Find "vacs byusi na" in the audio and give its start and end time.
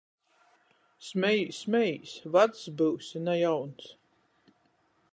2.39-3.39